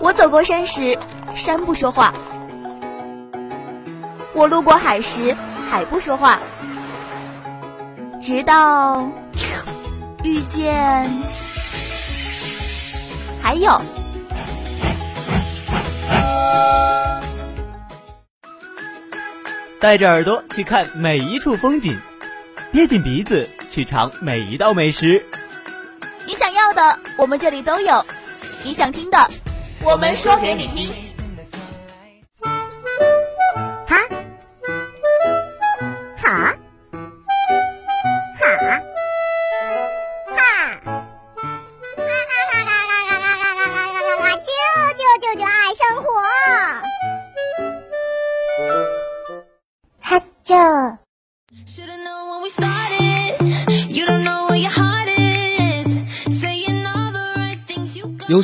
[0.00, 0.98] 我走过山时，
[1.34, 2.12] 山不说话；
[4.34, 5.36] 我路过海时，
[5.70, 6.38] 海不说话。
[8.20, 9.10] 直到
[10.22, 11.10] 遇见，
[13.42, 13.80] 还有。
[19.80, 21.98] 带着耳朵去看每一处风景，
[22.70, 25.26] 憋紧鼻子去尝每一道美食。
[26.24, 28.00] 你想要的，我们这里都有；
[28.62, 29.28] 你想听的，
[29.84, 31.11] 我们说给你听。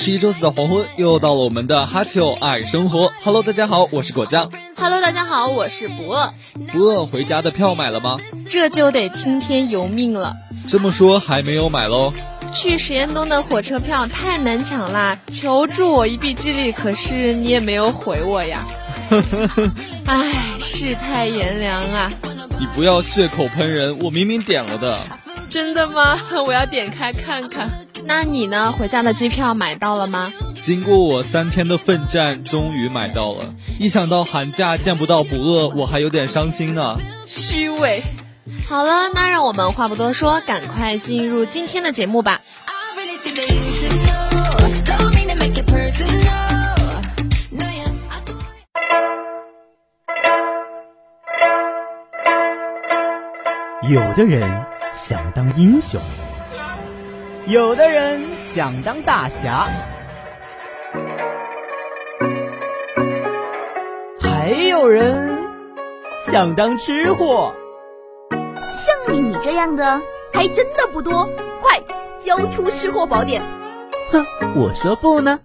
[0.08, 3.12] 是一周四的黄昏，又到了我们的哈秋爱生活。
[3.22, 4.50] Hello，大家好，我是果酱。
[4.74, 6.32] Hello，大家好，我是不饿。
[6.72, 8.16] 不饿回家的票买了吗？
[8.48, 10.34] 这就得听天由命了。
[10.66, 12.14] 这么说还没有买喽？
[12.54, 18.64] 去实验东的火车票太难抢啦，求助我一臂之力，可是你也没有回我呀。
[20.08, 22.10] 唉，世态炎凉啊！
[22.58, 24.98] 你不要血口喷人，我明明点了的。
[25.50, 26.18] 真的吗？
[26.46, 27.86] 我要点开看看。
[28.08, 28.72] 那你呢？
[28.72, 30.32] 回家的机票买到了吗？
[30.58, 33.54] 经过我三天的奋战，终于买到了。
[33.78, 36.96] 一想到寒假见不到不饿，我还有点伤心呢。
[37.26, 38.02] 虚伪。
[38.66, 42.40] 好了，那让我们话不多说，赶快进入今天的节目吧。
[53.90, 54.64] 有的人
[54.94, 56.00] 想当英雄，
[57.48, 59.66] 有的人想当大侠，
[64.20, 65.48] 还有人
[66.20, 67.54] 想当吃货。
[68.70, 69.98] 像你这样的
[70.34, 71.26] 还真的不多，
[71.62, 71.80] 快
[72.18, 73.42] 交出吃货宝典！
[74.12, 75.40] 哼，我说不呢。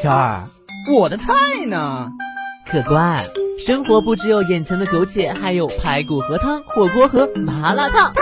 [0.00, 0.44] 小二，
[0.94, 1.34] 我的菜
[1.66, 2.08] 呢？
[2.68, 3.24] 客官，
[3.64, 8.12] 生活不只有眼前的苟且，还有排骨和汤，火锅和麻辣烫。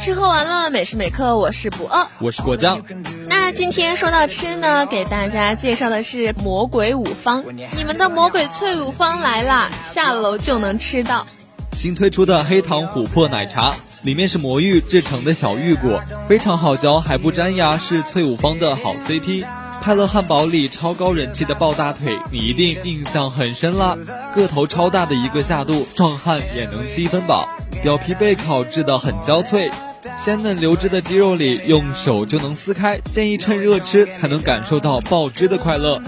[0.00, 2.82] 吃喝玩乐，每时每刻我是不饿，我是果酱。
[3.28, 7.44] 那今天说到吃呢，给大家介绍的是魔鬼五方，
[7.76, 11.24] 你们的魔鬼脆五方来了，下楼就能吃到。
[11.72, 19.44] 新推出的黑糖琥珀奶茶，里面是魔芋制成的小芋果，非常好嚼，还不粘牙，是脆五方的好 CP。
[19.80, 23.96] 派乐汉堡里超高人气的抱大腿，你一定印象很深啦。
[24.34, 27.48] 个头超大的一个下肚，壮汉也能七分饱。
[27.82, 29.70] 表皮被烤制的很焦脆，
[30.18, 32.98] 鲜嫩流汁的鸡肉里用手就能撕开。
[33.10, 36.02] 建议趁热吃，才能感受到爆汁的快乐。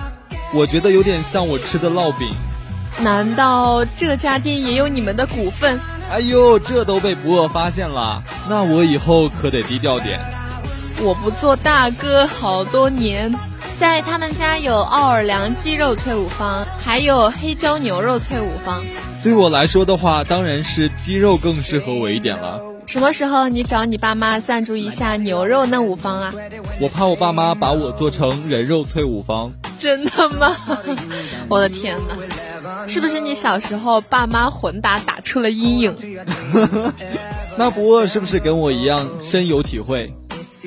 [0.53, 2.29] 我觉得有点像我吃的烙饼。
[3.01, 5.79] 难道这家店也有你们的股份？
[6.11, 10.21] 哎呦，这都被不饿发现了，那我以后可得低调点。
[11.01, 13.35] 我不做大哥好多年。
[13.81, 18.85] 在他们家有奥尔良鸡肉脆五方，还有黑椒牛肉脆五方。
[19.25, 22.61] 对我来说的话，当然是鸡肉更适合我一点了。
[22.87, 26.33] 什么时候你找你爸妈赞助一下牛肉嫩五方啊？
[26.81, 29.53] 我怕我爸妈把我做成人肉脆五方。
[29.79, 30.55] 真的吗？
[31.49, 32.15] 我的天哪！
[32.89, 35.97] 是不是你小时候爸妈混打打出了阴影？
[37.57, 40.13] 那不饿是不是跟我一样深有体会？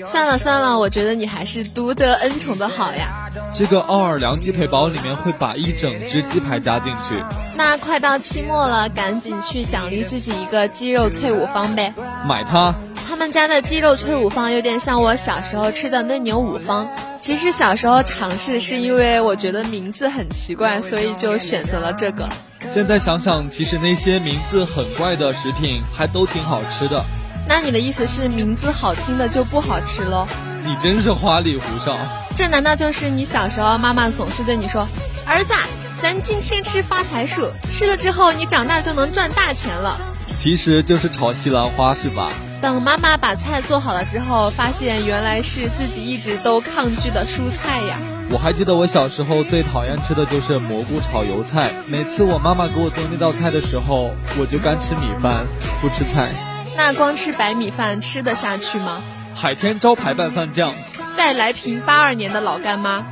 [0.06, 3.30] 算了算了，我觉得你还是独得恩宠的好呀。
[3.54, 7.16] 这个奥尔良鸡腿堡里面会把一整只鸡排加进去。
[7.56, 11.94] 那快到期末了，赶紧去奖励自己一个鸡肉脆五方呗。
[12.28, 12.76] 买它。
[13.08, 16.88] 他们家的鸡肉脆五方有点像我小时候吃的嫩牛五方。
[17.22, 22.28] 其实小时候尝试是因为我觉得名字很奇怪，所以就选择了这个。
[22.68, 27.04] 现在想想，其实那些名字很怪的食品还都挺好吃的。
[27.48, 30.28] 那你的意思是名字好听的就不好吃喽？
[30.64, 31.96] 你真是花里胡哨。
[32.36, 34.88] 这难道就是你小时候妈妈总是对你说
[35.26, 35.54] ：“儿子，
[36.02, 39.96] 咱今天吃发财树，吃了之后你长大就能赚大钱了。”
[40.36, 42.30] 其实就是炒西兰花是吧？
[42.62, 47.98] 等妈妈把菜做好了之后，发现原来是自己一直都抗拒的蔬菜呀。
[48.30, 55.46] 我还记得我小时候最讨厌吃的就是蘑菇炒油菜，每次我妈妈给我做那道菜的时候，我就干吃米饭，
[55.80, 56.32] 不吃菜。
[56.76, 59.02] 那光吃白米饭吃得下去吗？
[59.34, 60.74] 海天招牌拌饭酱。
[61.16, 63.06] 再来瓶八二年的老干妈。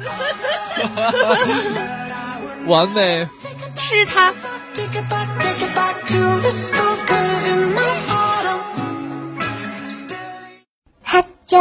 [2.66, 3.28] 完美。
[3.74, 4.32] 吃它。
[11.02, 11.56] 哈啾。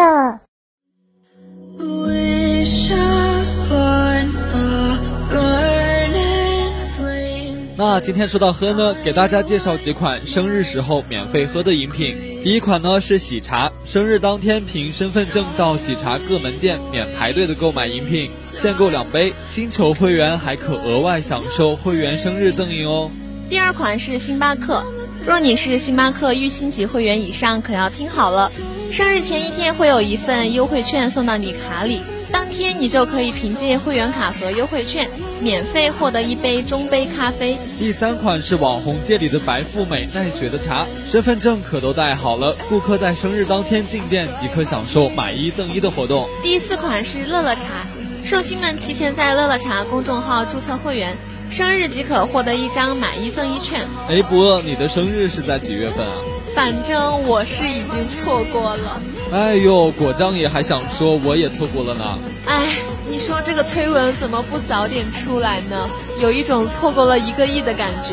[7.77, 12.41] 那今天说到喝呢，给大家介绍几款生日时候免费喝的饮品。
[12.43, 23.11] 第一款呢是喜茶，生日当天凭身份证到喜茶各门店免排队的购买饮品，限购两杯，星球会员还可额外享受会员生日赠饮哦。
[23.49, 24.85] 第二款是星巴克，
[25.25, 28.51] 若你是星巴克预星级会员以上，可要听好了，
[28.91, 32.01] 生日前一天会有一份优惠券送到你卡里。
[32.31, 35.09] 当天你就可以凭借会员卡和优惠券，
[35.41, 37.57] 免费获得一杯中杯咖啡。
[37.79, 46.29] 第三款是网红界里的白富美奈雪的茶，身份证可都带好了，顾客在生日当天进店即可享受买一赠一的活动。
[46.43, 47.87] 第四款是乐乐茶，
[48.23, 51.17] 寿星们提前在乐乐茶公众号注册会员，
[51.49, 53.81] 生日即可获得一张买一赠一券。
[54.07, 56.13] 哎，不饿，你的生日是在几月份啊？
[56.55, 59.01] 反正我是已经错过了。
[59.31, 62.17] 哎呦，果酱也还想说我也错过了呢。
[62.45, 62.75] 哎，
[63.09, 65.89] 你说这个推文怎么不早点出来呢？
[66.19, 68.11] 有一种错过了一个亿的感觉。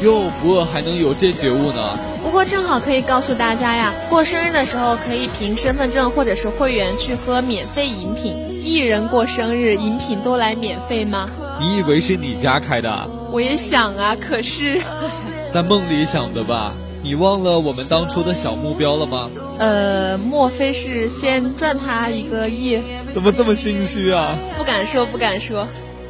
[0.04, 1.98] 哟，不饿还能有这觉悟呢。
[2.22, 8.53] 不过正好可以告诉大家呀，过生日的时候可以凭身份证或者是会员去喝免费饮品。
[8.64, 11.28] 艺人过生日，饮品都来免费吗？
[11.60, 13.10] 你以为是你家开的？
[13.30, 14.80] 我也想啊，可是。
[15.52, 16.74] 在梦里想的吧？
[17.02, 19.28] 你忘了我们当初的小目标了吗？
[19.58, 22.80] 呃，莫非是先赚他一个亿？
[23.12, 24.38] 怎么这么心虚啊？
[24.56, 25.68] 不敢说，不敢说。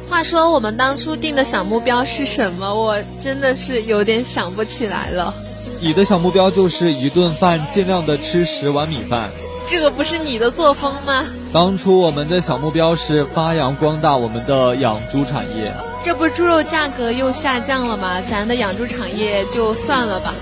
[0.09, 2.73] 话说我们当初定的小目标是什么？
[2.73, 5.33] 我真的是有点想不起来了。
[5.81, 9.29] 你的小目标就是一顿饭尽量的吃十碗米饭。
[9.67, 11.25] 这个不是你的作风吗？
[11.55, 15.73] 当初我们的小目标是发扬光大我们的养猪产业。
[16.03, 18.19] 这不猪肉价格又下降了吗？
[18.29, 20.33] 咱的养猪产业就算了吧。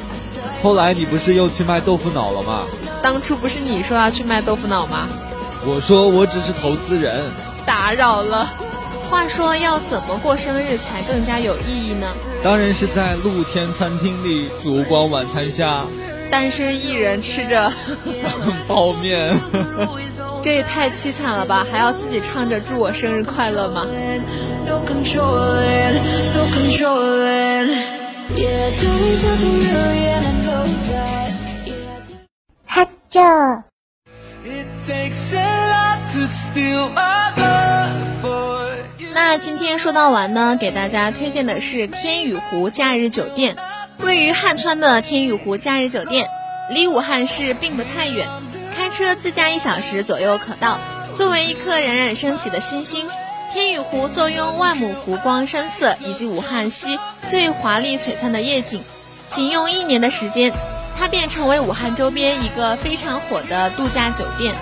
[0.63, 2.63] 后来你不是又去卖豆腐脑了吗？
[3.03, 5.07] 当初不是你说要去卖豆腐脑吗？
[5.67, 7.21] 我说我只是投资人。
[7.63, 8.49] 打扰了。
[9.11, 12.07] 话说要怎么过生日才更加有意义呢？
[12.41, 15.85] 当然是在露天餐厅里烛光晚餐下，
[16.31, 17.71] 单身一人吃着
[18.67, 19.39] 泡面。
[20.43, 21.65] 这也太凄惨了吧！
[21.71, 23.87] 还要自己唱着祝我生日快乐吗？
[32.65, 33.63] 哈啾。
[39.13, 43.55] 那今天说到完呢，给大家推荐的是天宇湖假日酒店，
[43.99, 46.27] 位于汉川的天宇湖假日酒店，
[46.69, 48.27] 离武汉市并不太远。
[48.75, 50.79] 开车自驾一小时左右可到。
[51.15, 53.07] 作为一颗冉冉升起的新星，
[53.53, 58.81] 天宇湖坐拥万亩湖光山色以及武汉西最华丽璀璨的夜景，
[59.29, 60.51] 仅用一年的时间，
[60.97, 64.55] 它便成为武汉周边一个非常火的度假酒店。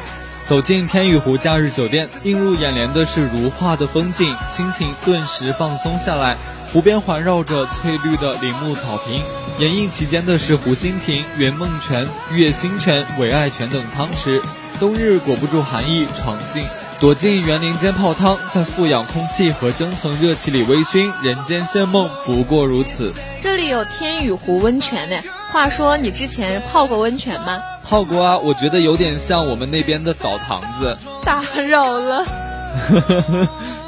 [0.46, 6.36] 走进天宇湖假日酒店，映入眼帘的是如画的风景，心情顿时放松下来。
[6.74, 9.22] 湖边环绕着翠绿的林木草坪，
[9.60, 14.42] 掩映其间的是湖心亭、圆梦泉、月星泉、唯爱泉等汤池。
[14.80, 16.64] 冬日裹不住寒意，闯进
[16.98, 23.12] 躲进园林间泡汤，在富氧空气和蒸腾热气里微醺，人间仙梦不过如此。
[23.42, 25.18] 这里有天宇湖温泉呢。
[25.52, 27.60] 话说你之前泡过温泉吗？
[27.84, 30.98] 泡过啊，我觉得有点像我们那边的澡堂子。
[31.26, 32.26] 打扰了。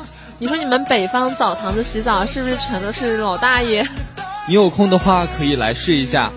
[0.44, 3.88] 你说你们北方澡堂子洗澡是不是全都是老大爷？
[4.46, 6.30] 你有空的话可以来试一下。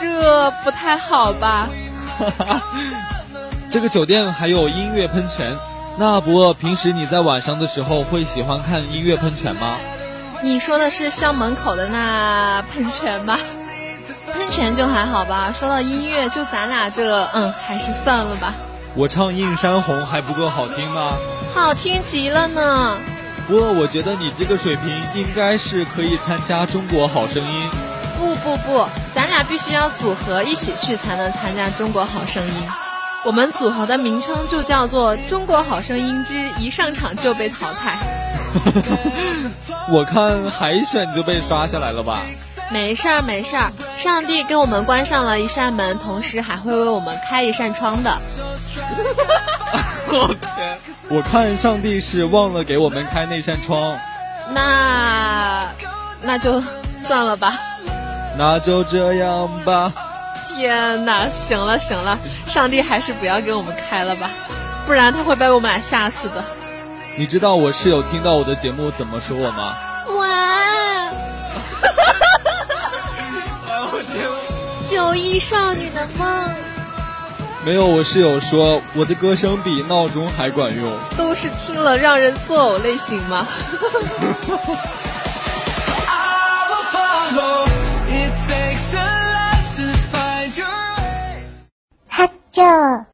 [0.00, 1.68] 这不太好吧？
[3.68, 5.54] 这个酒店还有音乐喷泉。
[5.98, 9.76] 那不过平时你在晚上的时候会喜欢看音乐喷泉吗？
[10.42, 13.38] 你说的是校门口的那喷泉吧？
[14.32, 15.52] 喷泉就还好吧。
[15.54, 18.54] 说到音乐，就咱俩这，嗯，还是算了吧。
[18.94, 21.12] 我唱《映山红》还不够好听吗？
[21.54, 22.96] 好听极了呢。
[23.46, 27.70] 不过我觉得你这个水平应该是可以参加《中国好声音》。
[28.18, 28.84] 不不不，
[29.14, 32.52] 咱俩必须要组合一起去才能参加《中国好声音》。
[33.24, 37.98] 我们组合的名称就叫做《中国好声音之一上场就被淘汰》。
[39.92, 42.22] 我看海选就被刷下来了吧？
[42.68, 48.20] 没事儿没事儿，上帝给我们关上了一扇门，同时还会为我们开一扇窗的。
[50.08, 50.78] 我天！
[51.08, 53.96] 我看上帝是忘了给我们开那扇窗。
[54.50, 55.66] 那
[56.22, 56.62] 那就
[56.96, 57.54] 算了吧。
[58.38, 59.92] 那就这样吧。
[60.48, 64.30] 天哪，行了行了，上帝还是不要给我们开了吧，
[64.86, 66.44] 不然他会被我们俩吓死的。
[67.18, 69.76] 你知道我室友听到我的节目怎么说我吗？
[70.16, 71.10] 哇！
[74.88, 76.75] 九亿少女的梦。
[77.66, 80.96] 没有，我室友说我的歌声比闹钟还管用。
[81.18, 83.44] 都是听了让人作呕类型吗？
[92.08, 93.05] 哈啾。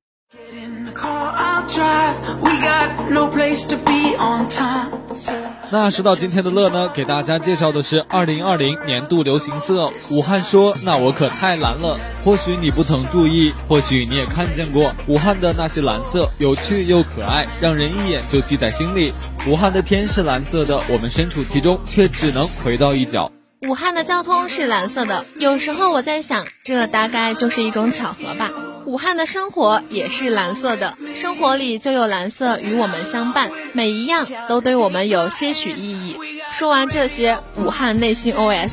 [5.71, 9.91] 那说到今天的乐呢，给大家介绍的是二零二零年度流行色。
[10.11, 19.13] 武汉说：“那我可太蓝了。”或许你不曾注意，或许你也看见过武汉的那些蓝色，有趣又可爱，让人一眼就记在心里。
[19.47, 23.33] 武汉的天是蓝色的，我们身处其中，却只能回到一角。
[23.67, 28.51] 武汉的交通是蓝色的，有时候我在想，这大概就是一种巧合吧。
[28.87, 36.17] 武汉的生活也是蓝色的，生活里就有蓝色与我们相伴，每一样都对我们有些许意义。
[36.51, 38.73] 说完这些，武汉内心 OS：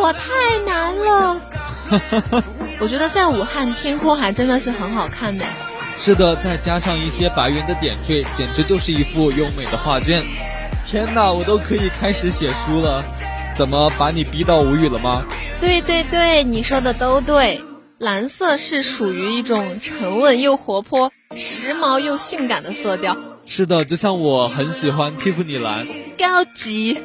[0.00, 1.40] 我太难了。
[2.80, 5.44] 我觉得在武汉天空还真的是很好看的。
[5.98, 10.22] 是的，再加上一些白云的点缀，简直就是一幅优美的画卷。
[10.86, 13.04] 天哪，我都可以开始写书了。
[13.56, 15.24] 怎么把你逼到无语了吗？
[15.60, 17.60] 对对对，你说的都对。
[17.98, 23.16] 蓝色是属于一种沉稳又活泼、时髦又性感的色调。
[23.44, 25.84] 是的，就像我很喜欢蒂芙尼蓝，
[26.16, 27.00] 高级，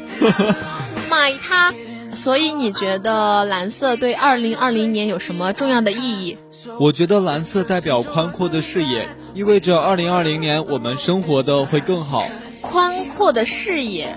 [1.09, 1.73] 买它。
[2.13, 6.37] 所以你觉得蓝色对二零二零年有什么重要的意义？
[6.79, 12.29] 我觉得蓝色代表宽阔的视野，意味着二零二零年我们生活的会更好。
[12.61, 14.15] 宽阔的视野，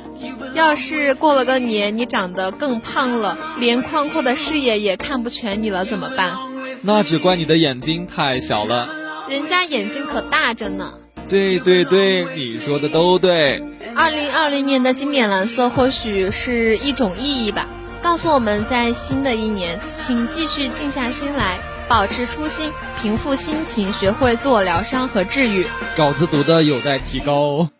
[0.54, 6.36] 要是过了个年你长得更胖了，连宽阔的视野也看不全你了，怎么办？
[6.82, 8.88] 那只怪你的眼睛太小了，
[9.28, 10.94] 人家眼睛可大着呢。
[11.28, 13.60] 对对对，你说的都对。
[13.96, 17.66] 二零二零年的经典蓝色或许是一种意义吧，
[18.00, 22.70] 告诉我们在新的一年，请继续静下心来，保持初心，
[23.02, 25.66] 平复心情，学会自我疗伤和治愈。
[25.96, 27.70] 稿子读的有待提高哦。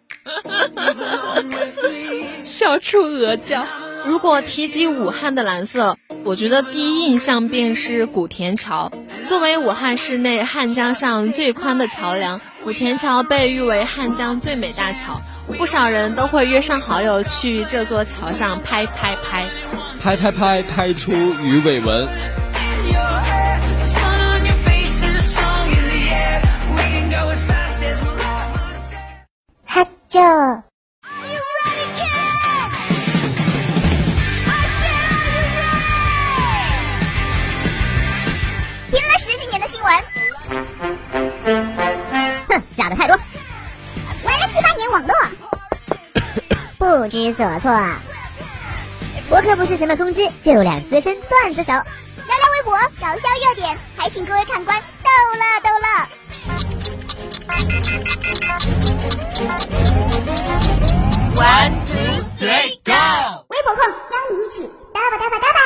[2.43, 3.65] 笑出鹅叫。
[4.07, 8.91] 如果提及武汉的蓝色，我觉得第一印象便是古田桥。
[9.27, 15.21] 作为武汉市内汉江上最宽的桥梁，古田桥被誉为汉江最美大桥。
[15.59, 19.47] 不少人都会约上好友去这座桥上拍拍拍，
[20.01, 22.09] 拍拍拍拍出鱼尾纹。
[29.65, 30.66] 哈啾。
[46.87, 47.73] 不知所措。
[49.29, 51.83] 博客不是什么通知，就两资深段子手，聊聊
[52.53, 55.87] 微博，搞笑热点，还请各位看官逗乐逗乐。
[61.35, 62.93] One two three go！
[63.49, 64.63] 微博控邀你一起
[64.95, 65.59] 嘚吧嘚吧嘚吧。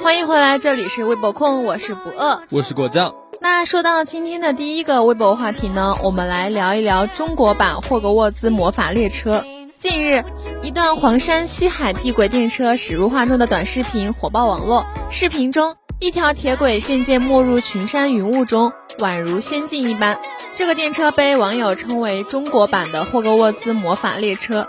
[0.00, 3.14] 欢迎回来，这里是微博控，我是不饿，我是果酱。
[3.40, 9.44] 那说到今天的第一个微博话题呢，我们来聊一聊中国版霍格沃兹魔法列车。
[9.76, 10.24] 近日，
[10.62, 14.86] 一段黄山西海地轨电车驶入画中的短视频火爆网络。
[15.10, 20.18] 视频中，一条铁轨渐渐没入群山云雾中，宛如仙境一般。
[20.54, 24.68] 这个电车被网友称为中国版的霍格沃兹魔法列车。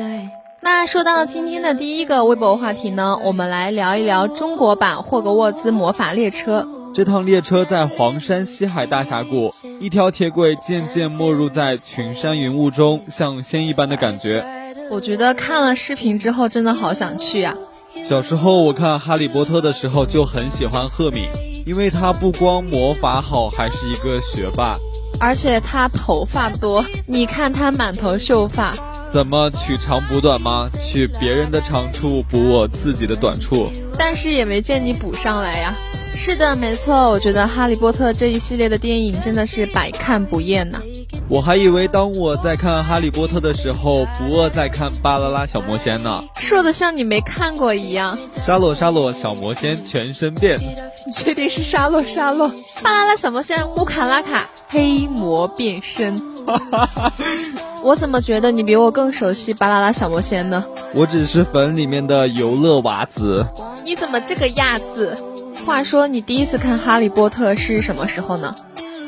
[0.81, 6.67] 那说到今天的第一个微博话题呢，我们来聊一聊中国版霍格沃兹魔法列车。
[6.91, 14.43] 这趟列车在黄山西海大峡谷，一条铁轨渐渐没入在群山云雾中，像仙一般的感觉。
[14.89, 17.55] 我觉得看了视频之后，真的好想去呀。
[18.03, 21.25] 小时候我看《哈利波特》的时候就很喜欢赫敏，
[21.67, 24.79] 因为她不光魔法好，还是一个学霸，
[25.19, 28.73] 而且她头发多，你看她满头秀发。
[29.11, 30.69] 怎么取长补短吗？
[30.79, 33.69] 取别人的长处补我自己的短处。
[33.97, 35.75] 但是也没见你补上来呀。
[36.15, 40.81] 是的，没错，我觉得《哈利波特》这一系列的电影真的是百看不厌呐。
[41.29, 46.23] 我还以为当我在看《哈利波特》的时候，不饿在看《巴啦啦小魔仙》呢。
[46.35, 48.17] 说的像你没看过一样。
[48.37, 50.59] 沙洛沙洛，小魔仙全身变。
[50.59, 52.51] 你确定是沙洛沙洛？
[52.81, 56.21] 巴啦啦小魔仙乌卡拉卡黑魔变身。
[57.83, 60.63] 我怎么觉得你比我更熟悉巴啦啦小魔仙呢？
[60.93, 63.45] 我只是粉里面的游乐娃子。
[63.83, 65.17] 你怎么这个样子？
[65.65, 68.55] 话说你第一次看《哈利波特》是什么时候呢？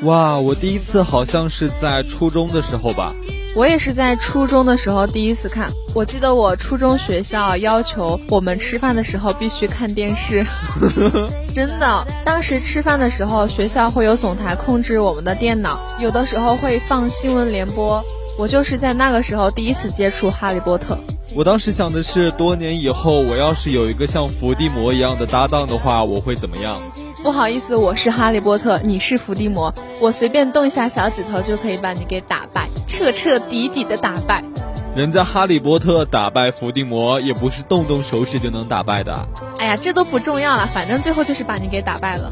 [0.03, 3.13] 哇，我第一次好像是在初中的时候吧。
[3.55, 5.71] 我也是在初中的时候第一次看。
[5.93, 10.43] 我记得我初中学校要求我们吃饭的时候必须看电视，
[11.53, 12.07] 真的。
[12.25, 18.03] 当时吃饭的时候，学校会有总台控制我们的电脑，有的时候会放新闻联播。
[18.37, 20.95] 我就是在那个时候第一次接触《哈利波特》。
[21.35, 26.79] 我当时想的是，多年以后我要是有一个像伏地魔一样的搭档的话，我会怎么样？
[27.23, 34.43] 不好意思，我是哈利波特，你是伏地魔，我随便动一下小指头就可以把你给打败，彻彻底底的打败。
[34.95, 39.27] 人家哈利波特打败伏地魔也不是动动手指就能打败的。
[39.57, 42.31] 哎呀，这都不重要了，反正最后就是把你给打败了。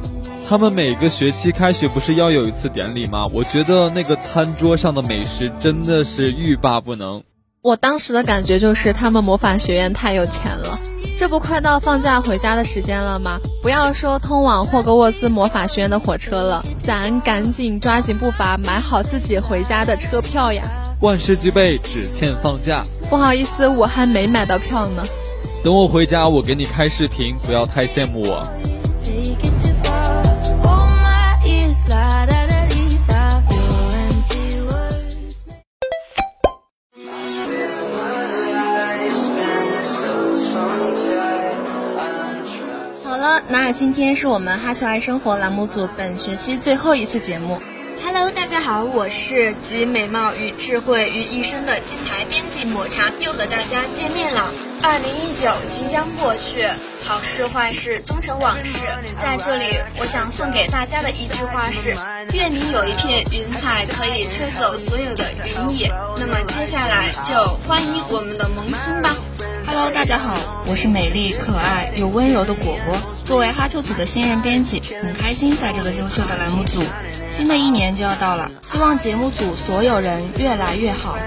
[0.51, 3.25] 他们每个学期开学不是要有一次典礼吗？
[3.27, 7.23] 我觉得那个餐桌上的美食真的是欲罢不能。
[7.61, 10.77] 我当时的感觉就是他们魔法学院太有钱了，
[11.17, 13.39] 这不快到放假回家的时间了吗？
[13.63, 20.63] 不要说通往霍格沃兹魔法学院的火车了，咱赶紧抓紧步伐买好自己回家的车票呀！
[20.99, 22.83] 万事俱备，只欠放假。
[23.09, 25.05] 不好意思，我还没买到票呢。
[25.63, 28.45] 等我回家，我给你开视频，不要太羡慕我。
[43.21, 47.61] 了那今天是我们哈秋爱生活栏目组本学期最后一次节目。
[48.03, 54.51] Hello，大家好，我是集美貌与智慧于一身的金牌编辑抹茶，又和大家见面了。
[54.81, 56.67] 二零一九即将过去，
[57.05, 58.79] 好事坏事终成往事。
[59.21, 59.65] 在这里，
[59.99, 61.95] 我想送给大家的一句话是：
[62.33, 65.93] 愿你有一片云彩，可以吹走所有的云翳。
[66.17, 67.35] 那么接下来就
[67.67, 69.15] 欢迎我们的萌新吧。
[69.73, 72.97] Hello，大家好，我是美丽可爱又温柔的果果。
[73.23, 76.83] 作为哈秋组的新人编辑，很开心在这个优秀的栏目组。
[77.31, 81.17] 新的一年就要到了，希望节目组所有人越来越好。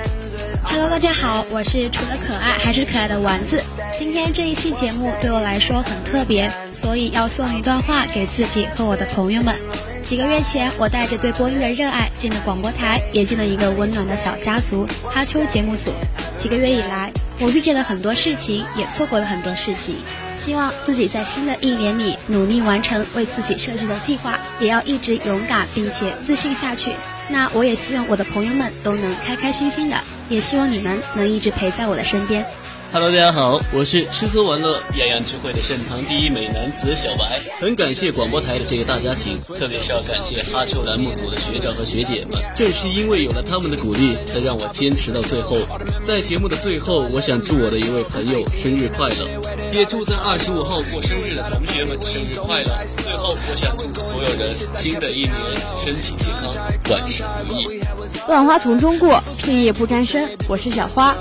[0.62, 3.64] Hello，大家好，我是除了可爱还是可爱的丸子。
[3.98, 9.56] 今天这一期节目对我来说很特别，所以要送一段话给自己和我的朋友们。
[10.04, 15.90] 几个月前，我带着对播音的热爱进了广播台，也进了一个温暖的小家族——哈秋节目组。
[16.36, 19.96] 几个月以来，我遇见了很多事情，也错过了很多事情。
[20.34, 26.92] 希望自己在新的一年里努力完成为自己设计的计划，也要一直勇敢并且自信下去。
[27.28, 29.96] 那我也希望我的朋友们都能开开心心的，
[30.28, 32.46] 也希望你们能一直陪在我的身边。
[32.94, 37.40] Hello，大家好，我是吃喝玩乐样样俱会的盛唐第一美男子小白。
[37.60, 42.40] 很感谢广播台的这个大家庭，特别是要感谢哈秋栏目组的学长和学姐们。
[42.54, 45.56] 正是因为有了他们的鼓励，才让我坚持到最后。
[46.04, 49.26] 在节目的最后，我想祝我的一位朋友生日快乐，
[49.72, 52.78] 也祝在二十五号过生日的同学们生日快乐。
[53.02, 55.34] 最后，我想祝所有人新的一年
[55.76, 56.54] 身体健康，
[56.88, 57.80] 万事如意。
[58.28, 60.30] 万花丛中过，片叶不沾身。
[60.46, 61.12] 我是小花。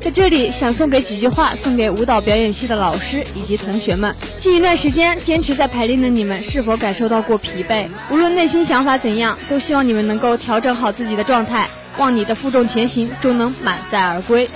[0.00, 4.14] 在这里想送给几句话，送给舞蹈表演系的老师以及同学们。
[4.38, 7.88] 近一段时间坚持在排练的你们，是否感受到过疲惫？
[8.08, 14.48] 无论内心想法怎样，都希望你们能够调整好自己的状态，望你的负重前行终能满载而归。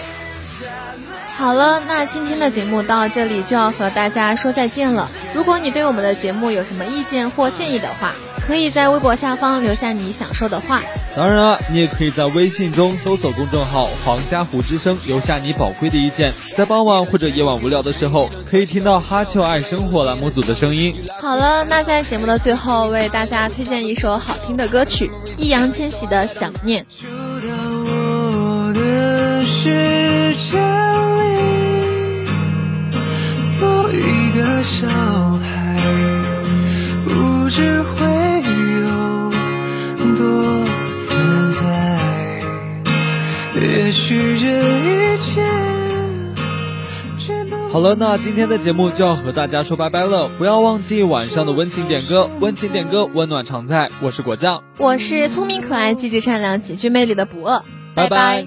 [1.36, 5.10] 好了，那今天的节目到这里就要和大家说再见了。
[5.34, 8.12] 如果你对我们的节目有什么意见或建议的话，
[8.46, 10.82] 可以在微博下方留下你想说的话。
[11.16, 16.32] 当然了，你也可以在微信中搜索公众号“黄家湖之声”，留下你宝贵的意见。
[16.56, 20.94] 在傍晚或者夜晚无聊的时候，可以听到哈秋爱生活栏目组的声音。
[21.20, 26.84] 好了，那在节目的最后，为大家推荐一首好听的歌曲——易烊千玺的《想念》。
[34.64, 35.76] 小孩，
[47.72, 50.28] 好了，那今天的节目就要和大家说拜拜了。
[50.36, 53.90] 不要忘记晚上的温情点歌，温情点歌，温暖常在。
[54.02, 57.62] 我是果酱，我是聪明可爱、机智善良、极具魅力的不二。
[57.94, 58.46] 拜拜。